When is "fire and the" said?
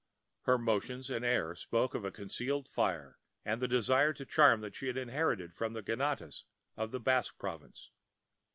2.67-3.67